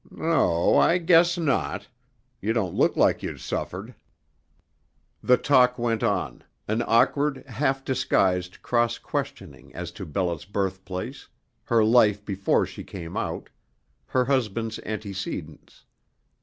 [0.09, 1.87] "No, I guess not.
[2.41, 3.93] You don't look like you'd suffered."
[5.21, 11.27] The talk went on, an awkward, half disguised cross questioning as to Bella's birthplace,
[11.65, 13.51] her life before she came out,
[14.07, 15.85] her husband's antecedents.